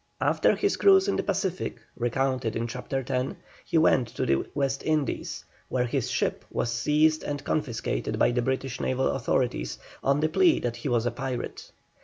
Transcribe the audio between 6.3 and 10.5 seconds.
was seized and confiscated by the British naval authorities, on the